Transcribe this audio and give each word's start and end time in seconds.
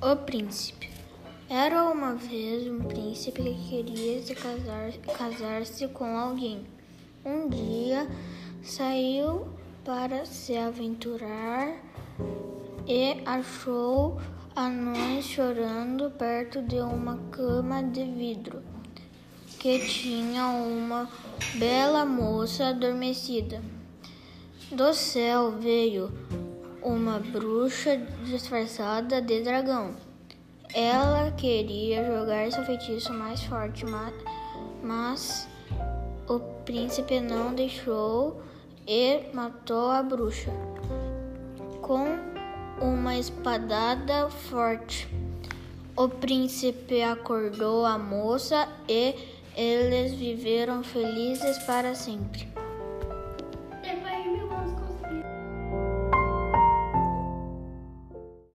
O 0.00 0.14
príncipe. 0.14 0.88
Era 1.50 1.82
uma 1.82 2.14
vez 2.14 2.68
um 2.68 2.84
príncipe 2.84 3.42
que 3.42 3.68
queria 3.68 4.22
se 4.22 4.32
casar, 4.32 4.92
casar-se 5.16 5.88
com 5.88 6.16
alguém. 6.16 6.64
Um 7.24 7.48
dia 7.48 8.06
saiu 8.62 9.48
para 9.84 10.24
se 10.24 10.56
aventurar 10.56 11.82
e 12.86 13.20
achou 13.26 14.20
anões 14.54 15.24
chorando 15.24 16.12
perto 16.12 16.62
de 16.62 16.76
uma 16.76 17.18
cama 17.32 17.82
de 17.82 18.04
vidro 18.04 18.62
que 19.58 19.80
tinha 19.80 20.46
uma 20.46 21.10
bela 21.54 22.04
moça 22.04 22.68
adormecida. 22.68 23.60
Do 24.70 24.94
céu 24.94 25.58
veio 25.58 26.12
uma 26.82 27.18
bruxa 27.18 27.96
disfarçada 28.24 29.20
de 29.20 29.42
dragão. 29.42 29.94
Ela 30.74 31.30
queria 31.32 32.04
jogar 32.04 32.50
seu 32.52 32.64
feitiço 32.64 33.12
mais 33.12 33.42
forte, 33.44 33.84
mas, 34.82 35.48
o 36.28 36.38
príncipe 36.64 37.20
não 37.20 37.54
deixou 37.54 38.42
e 38.86 39.20
matou 39.32 39.90
a 39.90 40.02
bruxa 40.02 40.52
com 41.80 42.06
uma 42.80 43.16
espadada 43.16 44.28
forte. 44.28 45.08
O 45.96 46.08
príncipe 46.08 47.02
acordou 47.02 47.84
a 47.84 47.98
moça 47.98 48.68
e 48.88 49.14
eles 49.56 50.12
viveram 50.12 50.84
felizes 50.84 51.58
para 51.64 51.94
sempre. 51.94 52.57